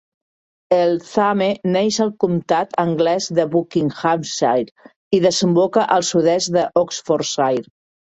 [0.77, 7.75] El Thame neix al comtat anglès de Buckinghamshire i desemboca al sud-est d'Oxfordshire.